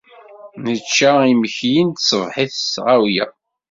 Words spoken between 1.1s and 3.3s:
imekli n tṣebḥit s tɣawla.